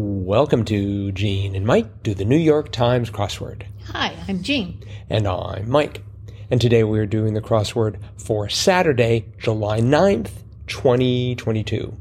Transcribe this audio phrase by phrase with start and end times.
[0.00, 3.64] Welcome to Gene and Mike do the New York Times crossword.
[3.86, 4.80] Hi, I'm Gene.
[5.10, 6.04] And I'm Mike.
[6.52, 11.96] And today we're doing the crossword for Saturday, July 9th, 2022.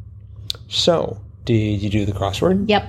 [0.68, 2.70] So, did you do the crossword?
[2.70, 2.88] Yep.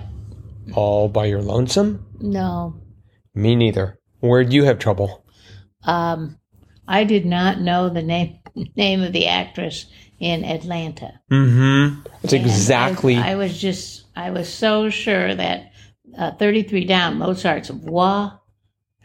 [0.74, 2.04] All by your lonesome?
[2.20, 2.78] No.
[3.34, 3.98] Me neither.
[4.20, 5.24] Where'd you have trouble?
[5.84, 6.36] Um,
[6.86, 8.40] I did not know the name
[8.76, 9.86] name of the actress
[10.20, 11.20] in Atlanta.
[11.30, 12.02] Mm-hmm.
[12.22, 13.16] That's And exactly.
[13.16, 15.70] I, I was just, I was so sure that
[16.18, 18.30] uh, 33 Down, Mozart's Voix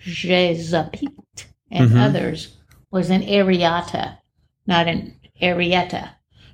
[0.03, 1.99] Jézapite and Mhm.
[1.99, 2.57] others
[2.91, 4.17] was an Ariata,
[4.65, 6.09] not an Arietta.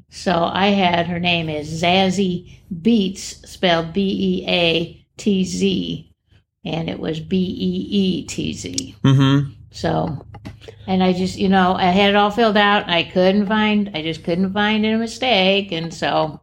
[0.09, 6.12] So I had her name is Zazie Beats, spelled B E A T Z,
[6.66, 8.95] and it was B E E T Z.
[9.03, 9.52] mm-hmm.
[9.72, 10.26] So,
[10.88, 12.89] and I just, you know, I had it all filled out.
[12.89, 15.72] I couldn't find, I just couldn't find a mistake.
[15.72, 16.41] And so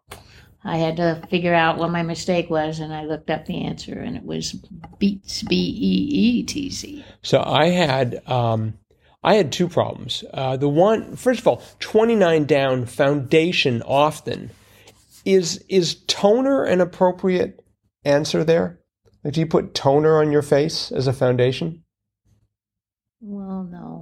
[0.66, 2.80] I had to figure out what my mistake was.
[2.80, 4.54] And I looked up the answer and it was
[5.00, 7.04] Beetz, B E E T Z.
[7.22, 8.74] So I had um,
[9.22, 10.24] I had two problems.
[10.34, 14.50] Uh, the one, first of all, twenty nine down foundation often
[15.24, 17.64] is is toner an appropriate
[18.04, 18.80] answer there?
[19.24, 21.84] Like, do you put toner on your face as a foundation?
[23.20, 23.95] Well, no.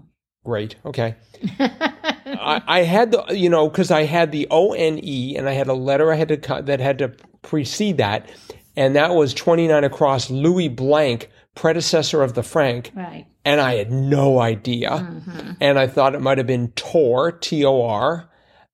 [0.45, 0.77] Great.
[0.85, 1.15] Okay.
[1.59, 5.53] I, I had the you know because I had the O N E and I
[5.53, 8.29] had a letter I had to cut that had to precede that,
[8.77, 12.93] and that was twenty nine across Louis Blank, predecessor of the franc.
[12.95, 13.27] right.
[13.45, 14.91] and I had no idea.
[14.91, 15.53] Mm-hmm.
[15.61, 18.29] And I thought it might have been Tor, T O R.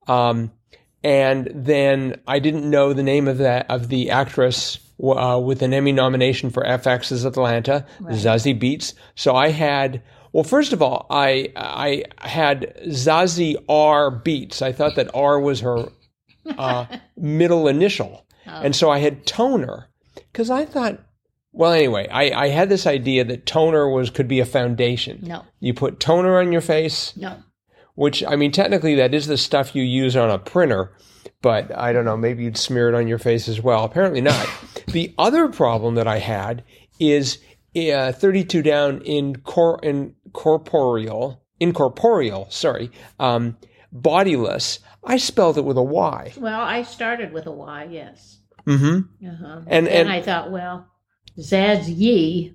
[0.08, 0.50] Um,
[1.04, 5.72] and then I didn't know the name of that of the actress uh, with an
[5.72, 8.94] Emmy nomination for FX's Atlanta, Zazie Beetz.
[9.14, 10.02] So I had.
[10.32, 14.62] Well, first of all, I I had Zazie R Beats.
[14.62, 15.88] I thought that R was her
[16.58, 16.86] uh,
[17.16, 19.88] middle initial, and so I had toner
[20.32, 21.00] because I thought.
[21.52, 25.18] Well, anyway, I, I had this idea that toner was could be a foundation.
[25.22, 27.38] No, You put toner on your face, no.
[27.96, 30.92] which I mean, technically that is the stuff you use on a printer,
[31.42, 33.82] but I don't know, maybe you'd smear it on your face as well.
[33.84, 34.48] Apparently not.
[34.86, 36.62] the other problem that I had
[37.00, 37.40] is
[37.76, 43.56] uh, 32 down in cor- in corporeal, incorporeal, sorry, um,
[43.92, 44.80] bodiless.
[45.04, 46.32] I spelled it with a Y.
[46.36, 48.38] Well, I started with a Y, yes.
[48.66, 49.26] Mm-hmm.
[49.28, 49.60] Uh-huh.
[49.66, 50.86] And- And, I thought, well,
[51.38, 52.54] Zazie,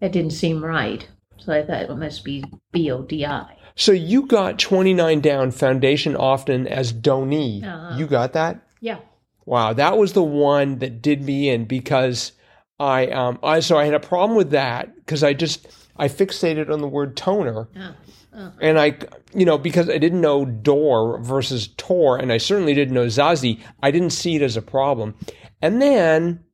[0.00, 1.08] that didn't seem right.
[1.38, 3.56] So I thought it must be B O D I.
[3.74, 7.62] So you got 29 down foundation often as Doni.
[7.64, 7.96] Uh-huh.
[7.98, 8.62] You got that?
[8.80, 8.98] Yeah.
[9.44, 12.32] Wow, that was the one that did me in because
[12.80, 15.66] I um I so I had a problem with that because I just
[15.98, 17.68] I fixated on the word toner.
[17.76, 17.92] Uh,
[18.36, 18.98] uh, and I
[19.34, 23.60] you know because I didn't know door versus tor and I certainly didn't know zazie.
[23.82, 25.14] I didn't see it as a problem.
[25.62, 26.44] And then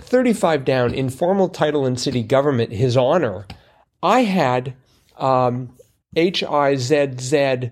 [0.00, 3.46] 35 down informal title in city government his honor
[4.02, 4.74] I had
[5.16, 5.76] um
[6.16, 7.70] H I Z Z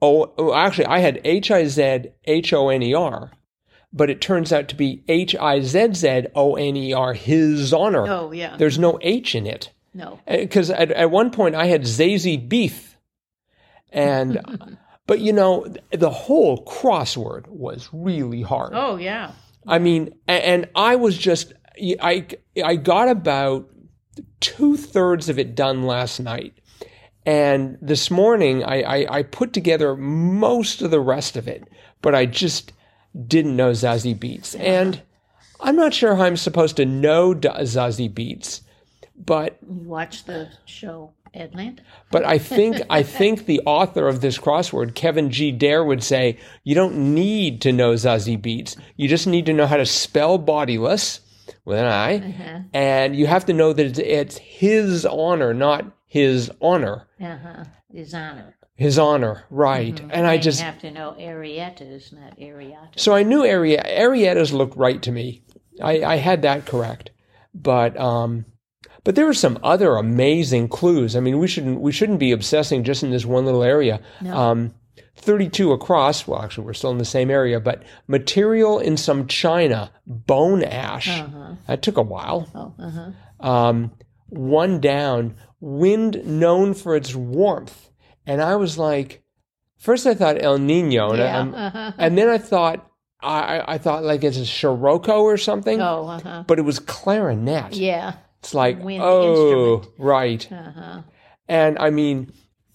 [0.00, 3.32] O oh, actually I had H I Z H O N E R
[3.92, 7.72] but it turns out to be H I Z Z O N E R his
[7.72, 8.06] honor.
[8.06, 8.56] Oh, yeah.
[8.56, 10.20] there's no H in it no.
[10.26, 12.96] Eh, because at, at one point I had Zazie beef,
[13.90, 14.40] and
[15.06, 18.72] but you know the whole crossword was really hard.
[18.74, 19.32] Oh, yeah.
[19.66, 21.52] I mean, and I was just
[22.00, 22.26] I
[22.64, 23.68] I got about
[24.40, 26.54] two thirds of it done last night,
[27.26, 31.68] and this morning I, I I put together most of the rest of it,
[32.00, 32.72] but I just
[33.26, 35.02] didn't know Zazie Beetz, and
[35.60, 38.62] I'm not sure how I'm supposed to know Zazie Beetz,
[39.24, 41.82] but You watch the show Atlanta.
[42.10, 45.52] but I think I think the author of this crossword, Kevin G.
[45.52, 48.76] Der, would say you don't need to know Zazie Beetz.
[48.96, 51.20] You just need to know how to spell bodiless
[51.64, 52.58] with an I, Uh-huh.
[52.72, 57.06] and you have to know that it's, it's his honor, not his honor.
[57.20, 57.64] Uh-huh.
[57.92, 58.54] His honor.
[58.74, 59.98] His honor, right?
[60.10, 62.98] And I And just have to know Arietta's, not Ariata.
[62.98, 65.42] so I knew Ari- Arietta's looked right to me.
[65.82, 67.10] I, I had that correct,
[67.54, 68.44] but um,
[69.08, 71.16] but there were some other amazing clues.
[71.16, 74.02] I mean, we shouldn't we shouldn't be obsessing just in this one little area.
[74.20, 74.36] No.
[74.36, 74.74] Um,
[75.16, 76.26] 32 across.
[76.28, 81.08] Well, actually, we're still in the same area, but material in some china, bone ash.
[81.08, 81.54] Uh-huh.
[81.68, 82.50] That took a while.
[82.54, 83.48] Oh, uh-huh.
[83.48, 83.92] Um,
[84.28, 87.88] one down, wind known for its warmth,
[88.26, 89.22] and I was like,
[89.78, 91.34] first I thought El Nino, and, Yeah.
[91.38, 91.92] I'm- Uh-huh.
[91.96, 92.84] and then I thought
[93.22, 96.44] I, I- I thought like it's a Sirocco or something, Oh, uh-huh.
[96.46, 97.72] but it was clarinet.
[97.72, 98.12] Yeah.
[98.40, 99.94] It's like Wind oh instrument.
[99.98, 101.02] right, Uh-huh.
[101.48, 102.32] and I mean,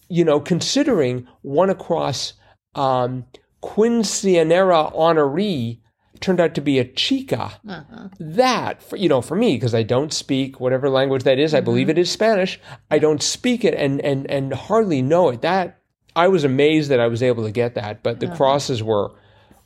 [0.10, 2.33] you know, considering one across
[2.75, 3.25] um,
[3.62, 5.80] Quinceanera honoree
[6.19, 7.51] turned out to be a chica.
[7.68, 8.07] Uh-huh.
[8.19, 11.60] That, for, you know, for me, because I don't speak whatever language that is, I
[11.62, 12.60] believe it is Spanish.
[12.89, 15.42] I don't speak it and, and, and hardly know it.
[15.42, 15.80] That,
[16.15, 19.12] I was amazed that I was able to get that, but the crosses were,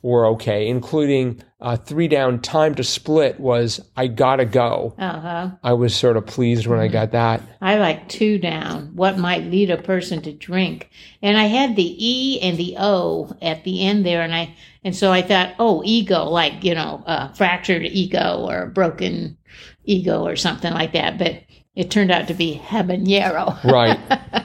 [0.02, 4.94] were okay, including uh, three down time to split was I gotta go.
[4.98, 5.50] Uh-huh.
[5.62, 7.42] I was sort of pleased when I got that.
[7.60, 8.94] I like two down.
[8.94, 10.90] What might lead a person to drink?
[11.20, 14.54] And I had the E and the O at the end there, and I
[14.84, 19.36] and so I thought, oh, ego, like you know, uh, fractured ego or broken
[19.84, 21.18] ego or something like that.
[21.18, 21.42] But
[21.74, 23.62] it turned out to be habanero.
[23.64, 23.98] Right.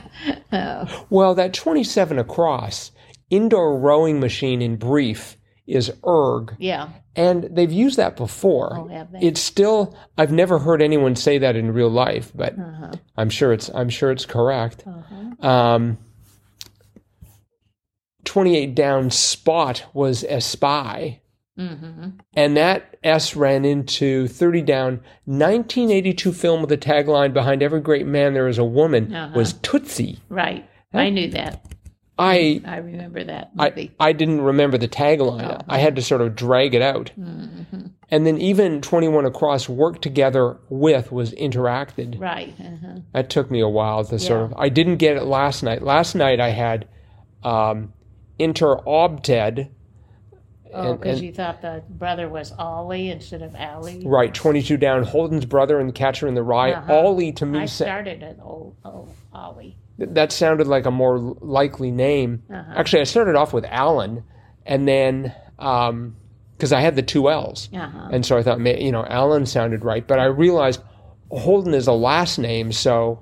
[0.54, 2.92] Oh, Well, that 27 across
[3.30, 5.36] indoor rowing machine in brief
[5.68, 6.56] is erg.
[6.60, 6.90] yeah.
[7.16, 8.76] And they've used that before.
[8.76, 9.20] Oh, have they?
[9.20, 12.92] It's still I've never heard anyone say that in real life, but Uh-huh.
[13.16, 14.84] I'm sure it's I'm sure it's correct.
[14.88, 15.48] Uh-huh.
[15.48, 15.98] Um,
[18.26, 21.20] 28 down spot was espy.
[21.60, 22.10] Mm-hmm.
[22.36, 24.92] And that S ran into 30 down
[25.26, 29.34] 1982 film with the tagline behind every great man there is a woman Uh-huh.
[29.38, 30.20] was Tootsie.
[30.30, 30.68] Right.
[30.94, 31.73] I knew that.
[32.18, 33.92] I I remember that I, movie.
[34.00, 35.64] I didn't remember the tagline.
[35.68, 37.12] I had to sort of drag it out.
[37.20, 37.88] Mm-hmm.
[38.10, 42.20] And then even 21 Across worked together with was interacted.
[42.20, 42.54] right.
[42.60, 43.00] Uh-huh.
[43.14, 44.54] That took me a while to sort of.
[44.58, 45.82] I didn't get it last night.
[45.82, 46.88] Last night I had
[47.44, 47.94] um,
[48.40, 49.70] interobted.
[50.76, 54.04] Oh, because you thought the brother was Ollie instead of Allie.
[54.06, 55.04] Right, 22 down.
[55.04, 56.74] Holden's brother and Catcher in the Rye.
[56.74, 56.94] Uh-huh.
[56.94, 59.78] Ollie to I me, sa- started at old, oh, Ollie.
[59.98, 62.44] That sounded like a more likely name.
[62.52, 62.74] Uh-huh.
[62.76, 64.24] Actually, I started off with Alan,
[64.66, 67.70] and then because I had the two L's.
[67.74, 68.10] Uh-huh.
[68.12, 70.06] And so I thought, you know, Alan sounded right.
[70.06, 70.82] But I realized
[71.32, 72.72] Holden is a last name.
[72.72, 73.22] So,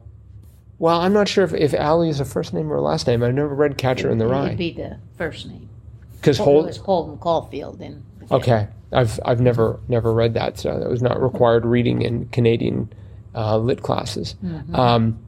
[0.79, 3.23] well, I'm not sure if, if Allie is a first name or a last name.
[3.23, 4.47] I've never read Catcher in the Rye.
[4.47, 5.69] It'd be the first name.
[6.17, 6.67] Because It Holden.
[6.67, 7.81] was Holden Caulfield.
[7.81, 8.67] And Okay.
[8.93, 10.59] I've, I've never never read that.
[10.59, 12.91] So that was not required reading in Canadian
[13.33, 14.35] uh, lit classes.
[14.43, 14.75] Mm-hmm.
[14.75, 15.19] Um,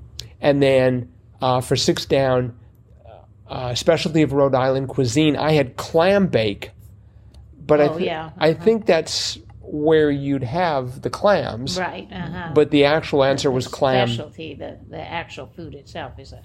[0.42, 1.10] and then
[1.44, 2.57] uh, for six down,
[3.50, 6.72] uh, specialty of Rhode Island cuisine, I had clam bake.
[7.66, 8.30] But I, Oh, thi- yeah.
[8.38, 11.78] I think that's where you'd have the clams.
[11.80, 12.07] Right.
[12.12, 12.51] Uh-huh.
[12.54, 14.54] But the actual answer was clam Specialty.
[14.56, 16.42] The, the actual food itself is a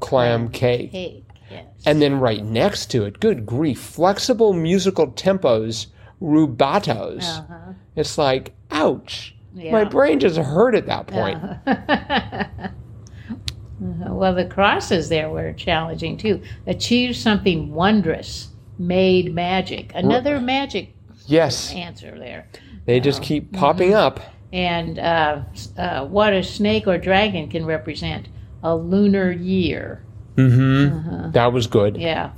[0.00, 0.92] clam cake.
[0.92, 1.24] cake.
[1.50, 1.66] Yes.
[1.84, 5.86] And then right next to it, good grief, flexible musical tempos,
[6.22, 7.24] rubatos.
[7.24, 7.72] uh-huh.
[7.96, 9.34] It's like, ouch.
[9.54, 9.72] Yeah.
[9.72, 11.38] My brain just hurt at that point.
[13.82, 16.42] Uh, well, the crosses there were challenging too.
[16.66, 18.48] Achieve something wondrous,
[18.78, 19.92] made magic.
[19.94, 20.94] Another magic
[21.26, 22.48] Yes, answer there.
[22.86, 24.20] they just keep popping up.
[24.52, 25.42] And uh,
[25.78, 28.28] uh, what a snake or dragon can represent
[28.62, 30.02] a lunar year.
[30.36, 31.96] hmm That was good.
[31.96, 32.32] Yeah,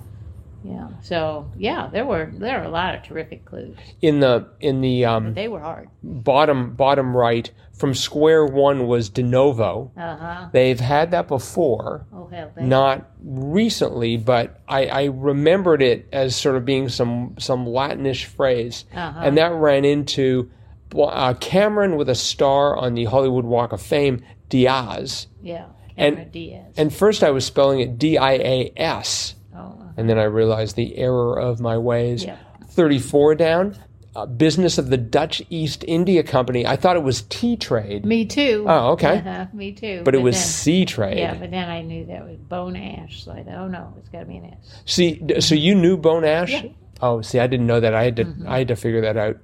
[0.65, 0.89] yeah.
[1.03, 3.77] So yeah, there were there were a lot of terrific clues.
[4.01, 5.89] In the in the um, They were hard.
[6.03, 9.91] bottom bottom right, from square one was de novo.
[9.97, 10.49] Uh huh.
[10.53, 16.35] They've had that before, Oh hell, they, not recently, but I, I remembered it as
[16.37, 19.21] sort of being some some Latinish phrase, Uh-huh.
[19.23, 20.51] and that ran into
[20.97, 25.27] uh, Cameron with a star on the Hollywood Walk of Fame, Diaz.
[25.43, 25.67] yeah.
[25.97, 26.75] and- Diaz.
[26.77, 30.77] And first I was spelling it D I A S, oh, and then I realized
[30.77, 32.25] the error of my ways.
[32.25, 32.37] yeah.
[32.69, 33.77] 34 down,
[34.17, 36.67] uh, business of the Dutch East India Company.
[36.67, 38.65] I thought it was tea trade, Me too.
[38.67, 39.19] Oh, okay.
[39.19, 39.47] Uh-huh.
[39.53, 40.03] Me too.
[40.05, 41.19] but it was then- sea trade.
[41.19, 43.25] Yeah, but then I knew that was bone ash.
[43.25, 44.81] So I thought, oh no, it's got to be an S.
[44.87, 46.51] See, d- so you knew Bone Ash?
[46.51, 46.63] Yeah.
[46.63, 46.75] Mm-hmm.
[47.05, 47.95] Oh, see, I didn't know that.
[47.95, 49.37] I had to, I had to figure that out.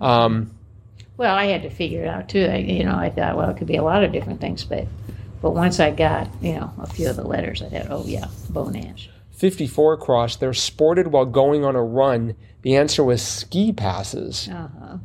[0.00, 0.52] Um,
[1.16, 2.44] Well, I had to figure it out too.
[2.44, 4.86] I, you know, I thought, well, it could be a lot of different things, but
[5.42, 8.26] but once I got, you know, a few of the letters, I thought, oh yeah,
[8.50, 9.08] bone ash.
[9.38, 10.36] 54 across.
[10.36, 12.34] They're sported while going on a run.
[12.62, 14.48] The answer was ski passes.
[14.48, 14.96] Uh huh.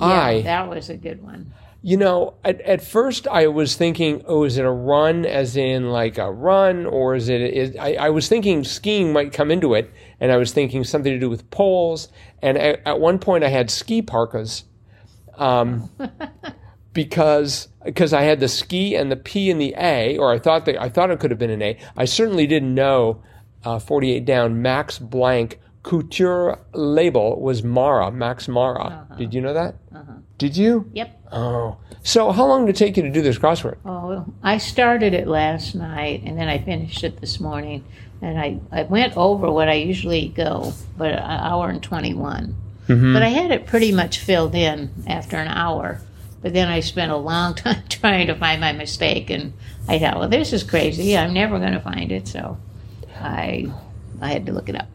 [0.00, 1.52] I, that was a good one.
[1.82, 5.90] you know, at, at first I was thinking, oh, is it a run as in
[5.90, 7.40] like a run, or is it?
[7.40, 11.12] Is, I, I was thinking skiing might come into it, and I was thinking something
[11.12, 12.08] to do with poles.
[12.40, 14.64] And at, at one point I had ski parkas.
[15.36, 15.90] Um,
[16.92, 20.66] because because I had the ski and the P and the A, or I thought
[20.66, 21.78] that I thought it could have been an A.
[21.96, 23.22] I certainly didn't know.
[23.64, 29.06] Uh, Forty eight down, Max Blank couture label was Mara, Max Mara.
[29.18, 29.74] Did you know that?
[29.94, 30.12] Uh-huh.
[30.38, 30.90] Did you?
[30.92, 31.20] Yep.
[31.32, 33.78] Oh, so how long did it take you to do this crossword?
[33.84, 37.84] Oh, I started it last night and then I finished it this morning.
[38.20, 42.56] And I, I went over what I usually go, but an hour and 21.
[42.86, 43.12] Mm-hmm.
[43.12, 46.00] But I had it pretty much filled in after an hour.
[46.40, 49.30] But then I spent a long time trying to find my mistake.
[49.30, 49.52] And
[49.88, 51.16] I thought, well, this is crazy.
[51.16, 52.28] I'm never going to find it.
[52.28, 52.58] So
[53.22, 53.72] I,
[54.20, 54.88] I had to look it up.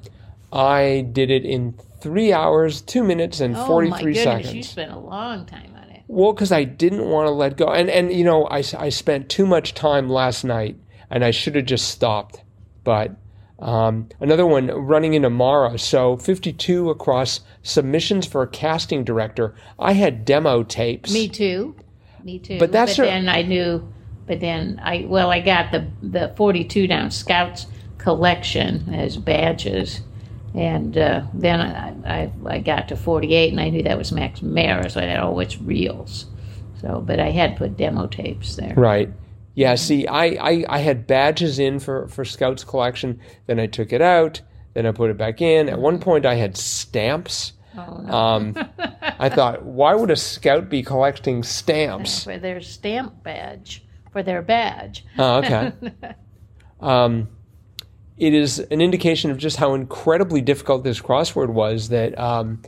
[0.51, 4.53] I did it in three hours, two minutes, and Oh my 43 goodness, seconds.
[4.55, 6.03] you spent a long time on it.
[6.07, 7.67] Well, because I didn't want to let go.
[7.67, 10.77] And, and you know, I, I spent too much time last night
[11.09, 12.43] and I should have just stopped.
[12.83, 13.15] But
[13.59, 15.77] um, another one running into Mara.
[15.77, 19.55] So 52 across submissions for a casting director.
[19.79, 21.11] I had demo tapes.
[21.11, 21.75] Me too.
[22.23, 22.59] Me too.
[22.59, 23.91] But that's but her- then I knew.
[24.27, 27.65] But then I well I got the the forty two down Scouts
[27.97, 30.01] collection as badges,
[30.53, 34.11] and uh, then I, I I got to forty eight and I knew that was
[34.11, 36.25] Max Mara, so I thought oh it's reels.
[36.81, 38.73] So but I had put demo tapes there.
[38.75, 39.09] Right.
[39.57, 43.91] Yeah, see, I, I, I had badges in for, for Scouts collection, then I took
[43.91, 44.39] it out,
[44.75, 45.67] then I put it back in.
[45.67, 47.53] At one point, I had stamps.
[47.75, 48.13] Oh, no.
[48.13, 48.55] Um,
[49.01, 52.23] I thought, why would a Scout be collecting stamps?
[52.23, 55.03] for their stamp badge, for their badge.
[55.17, 55.71] Oh, okay.
[56.79, 57.27] um,
[58.17, 62.61] it is an indication of just how incredibly difficult this crossword was that um,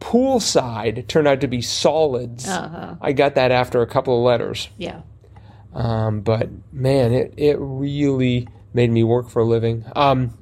[0.00, 2.48] poolside turned out to be solids.
[2.48, 2.94] Uh-huh.
[3.00, 4.68] I got that after a couple of letters.
[4.76, 5.02] Yeah.
[5.74, 9.84] Um, but man, it, it really made me work for a living.
[9.94, 10.36] Um,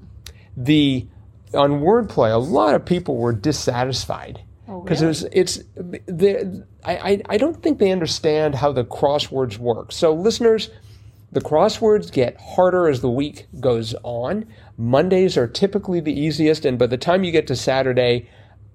[0.56, 1.06] the
[1.54, 5.30] on wordplay, a lot of people were dissatisfied Oh, because really?
[5.32, 9.92] it was it's I, I I don't think they understand how the crosswords work.
[9.92, 10.70] So listeners,
[11.32, 14.46] the crosswords get harder as the week goes on.
[14.76, 18.28] Mondays are typically the easiest, and by the time you get to Saturday,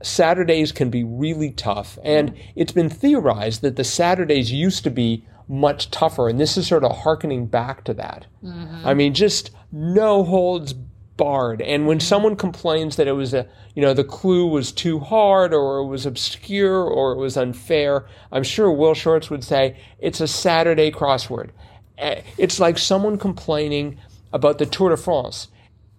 [0.03, 1.98] Saturdays can be really tough.
[2.03, 6.67] And it's been theorized that the Saturdays used to be much tougher, and this is
[6.67, 8.25] sort of harkening back to that.
[8.43, 8.88] Mm-hmm.
[8.88, 10.74] I mean, just no holds
[11.17, 11.62] barred.
[11.62, 15.53] And when someone complains that it was a, you know, the clue was too hard
[15.53, 20.20] or it was obscure or it was unfair, I'm sure Will Shortz would say it's
[20.20, 21.51] a Saturday crossword.
[22.38, 24.00] It's like someone complaining
[24.34, 25.48] about the Tour de France.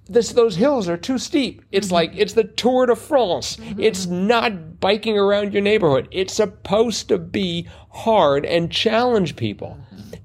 [0.09, 1.63] This, those hills are too steep.
[1.71, 3.57] It's like it's the Tour de France.
[3.79, 6.09] It's not biking around your neighborhood.
[6.11, 9.79] It's supposed to be hard and challenge people.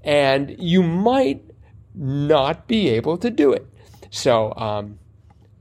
[0.03, 1.43] And you might
[1.93, 3.67] not be able to do it.
[4.09, 4.99] So um,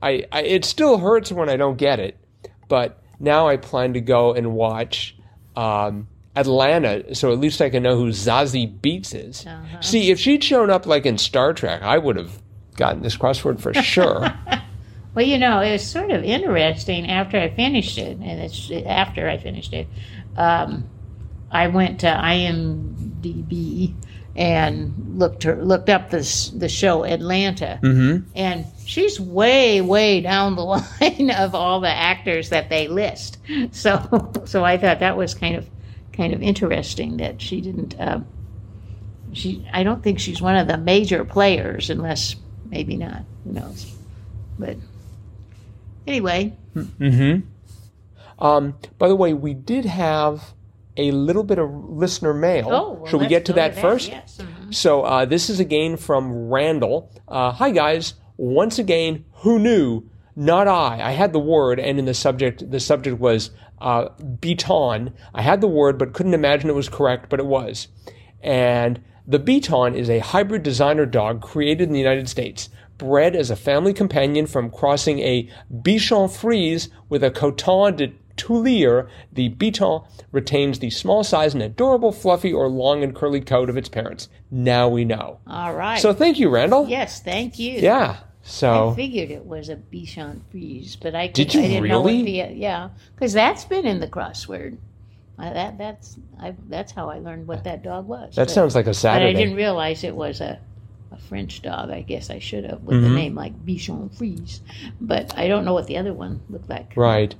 [0.01, 2.17] I, I it still hurts when I don't get it,
[2.67, 5.15] but now I plan to go and watch
[5.55, 9.45] um, Atlanta, so at least I can know who Zazie Beetz is.
[9.81, 12.41] See, if she'd shown up like in Star Trek, I would have
[12.75, 14.33] gotten this crossword for sure.
[15.17, 19.27] Well, you know, it was sort of interesting after I finished it, and it's after
[19.27, 19.87] I finished it.
[20.37, 20.87] Um,
[21.49, 23.95] I went to IMDb
[24.35, 28.29] and looked her, looked up this the show Atlanta, mm-hmm.
[28.35, 30.63] and she's way way down the
[31.01, 33.39] line of all the actors that they list.
[33.71, 35.67] So so I thought that was kind of
[36.17, 37.97] kind of interesting that she didn't.
[37.99, 38.19] Uh,
[39.33, 42.35] she I don't think she's one of the major players, unless
[42.69, 43.23] maybe not.
[43.45, 43.95] Who knows?
[44.59, 44.77] But
[46.05, 48.43] anyway, Mm-hmm.
[48.43, 50.53] Um, by the way, we did have
[50.95, 52.69] a little bit of listener mail.
[52.71, 54.09] oh, well, Should we get to that first?
[54.09, 54.37] Yes.
[54.39, 54.73] mhm.
[54.73, 57.11] So uh, this is again from Randall.
[57.27, 58.13] Uh, Hi guys.
[58.37, 60.03] Once again, who knew?
[60.39, 61.01] Not I.
[61.01, 63.49] I had the word, and in the subject, the subject was
[63.81, 65.11] uh, Beton.
[65.33, 67.87] I had the word, but couldn't imagine it was correct, but it was.
[68.43, 73.49] And the Beton is a hybrid designer dog created in the United States, bred as
[73.49, 80.03] a family companion from crossing a Bichon Frise with a Coton de Tulear, the Beton
[80.31, 84.29] retains the small size and adorable, fluffy, or long and curly coat of its parents.
[84.51, 85.39] Now we know.
[85.47, 85.99] All right.
[85.99, 86.87] So thank you, Randall.
[86.87, 87.79] yes, thank you.
[87.79, 88.17] Yeah.
[88.91, 92.17] I figured it was a Bichon Frise, but I did you I didn't really?
[92.19, 94.77] know the yeah, because that's been in the crossword.
[95.37, 98.35] That that's I, that's how I learned what that dog was.
[98.35, 100.59] that But- sounds like a But I didn't realize it was a,
[101.11, 101.91] a French dog.
[101.91, 103.15] I guess I should have with the Mhm.
[103.15, 104.61] name like Bichon Frise,
[105.01, 106.93] but I don't know what the other one looked like.
[106.95, 107.35] Right.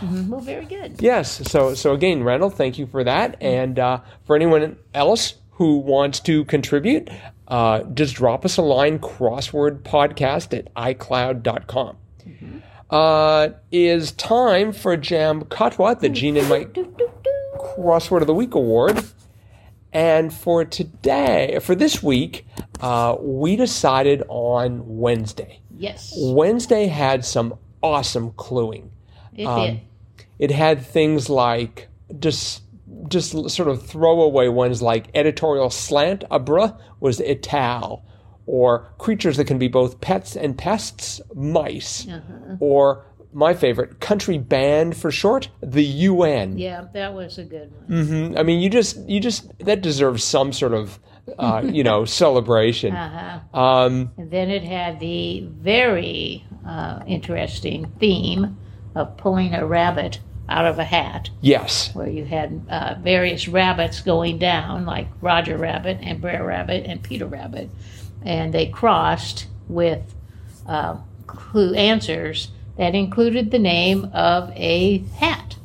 [0.00, 0.28] Mhm.
[0.28, 0.96] Well, very good.
[1.00, 1.42] Yes.
[1.50, 3.36] So so again, Randall, thank you for that.
[3.42, 7.10] And uh, for anyone else who wants to contribute,
[7.50, 11.96] uh, just drop us a line crossword podcast at iCloud.com.
[12.88, 16.76] Uh, is time for Jam Katwa, the Gene and Mike.
[17.58, 19.04] Crossword of the Week award.
[19.92, 22.46] And for today, for this week,
[22.80, 25.60] uh, we decided on Wednesday.
[25.76, 28.90] Yes, Wednesday had some awesome cluing.
[29.36, 29.80] it Um, did.
[30.38, 31.88] It had things like
[32.18, 32.62] just
[33.08, 38.04] just sort of throwaway ones like editorial slant abra was ital,
[38.46, 42.56] or creatures that can be both pets and pests, mice, Uh-huh.
[42.60, 46.58] or my favorite, country band for short, the UN.
[46.58, 48.06] Yeah, that was a good one.
[48.06, 50.98] hmm I mean, you just you just that deserves some sort of
[51.38, 52.94] uh, you know celebration.
[52.94, 53.58] Uh-huh.
[53.60, 58.56] Um, And then it had the very uh, interesting theme
[58.96, 60.18] of pulling a rabbit
[60.50, 61.94] out of a hat, Yes.
[61.94, 67.02] where you had uh, various rabbits going down, like Roger Rabbit and Brer Rabbit and
[67.02, 67.70] Peter Rabbit,
[68.22, 70.02] and they crossed with
[70.66, 75.56] uh, clue answers that included the name of a hat,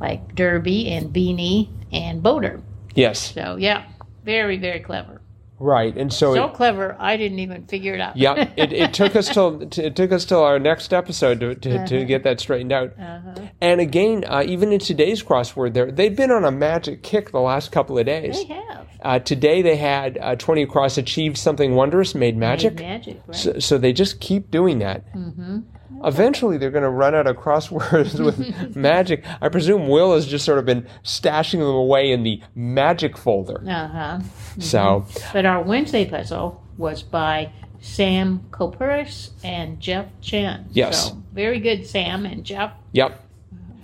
[0.00, 2.62] like Derby and Beanie and Boater.
[2.94, 3.32] Yes.
[3.34, 3.84] So yeah,
[4.24, 5.19] very very clever.
[5.60, 5.94] Right.
[5.96, 8.16] And so, So it, clever, I didn't even figure it out.
[8.16, 11.86] yeah, it, it took us till it took us till our next episode to, to,
[11.86, 12.94] to get that straightened out.
[12.98, 13.34] Uh-huh.
[13.60, 17.40] And again, uh, even in today's crossword, there they've been on a magic kick the
[17.40, 18.38] last couple of days.
[18.38, 22.76] They have Uh, today they had uh, 20 across achieved something wondrous, made magic.
[22.76, 23.36] Made magic, right?
[23.36, 25.06] So, so they just keep doing that.
[25.14, 25.58] mm-hmm.
[26.04, 29.24] Eventually, they're going to run out of crosswords with magic.
[29.42, 33.62] I presume Will has just sort of been stashing them away in the magic folder.
[33.68, 34.20] Uh huh.
[34.58, 40.66] So, But our Wednesday puzzle was by Sam Kopuris and Jeff Chen.
[40.72, 41.08] Yes.
[41.08, 42.72] So very good, Sam and Jeff.
[42.92, 43.26] yep.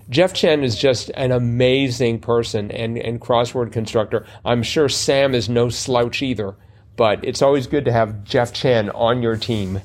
[0.08, 4.24] Jeff Chen is just an amazing person and, and crossword constructor.
[4.44, 6.54] I'm sure Sam is no slouch either,
[6.94, 9.80] but it's always good to have Jeff Chen on your team.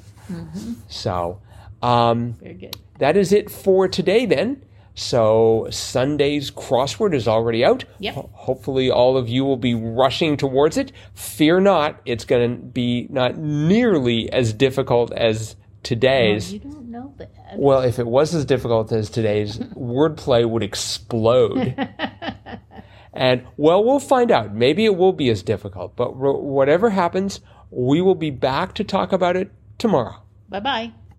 [0.89, 1.39] So,
[1.81, 2.77] um, Very good.
[2.99, 4.63] that is it for today then.
[4.93, 7.85] So Sunday's crossword is already out.
[7.99, 8.13] Yep.
[8.15, 10.91] Ho- hopefully all of you will be rushing towards it.
[11.13, 16.51] Fear not, it's going to be not nearly as difficult as today's.
[16.51, 17.31] You don't know that.
[17.55, 21.73] Well, if it was as difficult as today's, wordplay would explode.
[23.13, 24.53] and well, we'll find out.
[24.53, 28.83] Maybe it will be as difficult, but wh- whatever happens, we will be back to
[28.83, 30.15] talk about it tomorrow.
[30.49, 30.91] Bye bye.